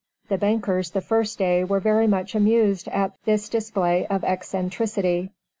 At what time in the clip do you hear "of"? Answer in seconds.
4.07-4.23